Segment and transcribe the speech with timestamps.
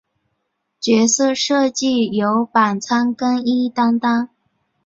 [0.79, 4.29] 角色设计由板仓耕一担当。